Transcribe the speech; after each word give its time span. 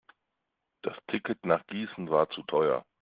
Das 0.81 0.95
Ticket 1.11 1.45
nach 1.45 1.67
Gießen 1.67 2.09
war 2.09 2.27
zu 2.31 2.41
teuer 2.41 2.83